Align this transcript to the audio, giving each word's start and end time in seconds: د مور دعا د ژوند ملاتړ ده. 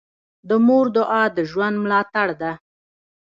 د 0.49 0.51
مور 0.65 0.85
دعا 0.95 1.23
د 1.37 1.39
ژوند 1.49 1.75
ملاتړ 1.83 2.27
ده. 2.41 2.51